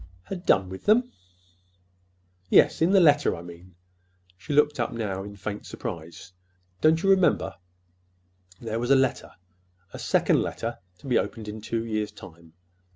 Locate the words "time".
12.11-12.53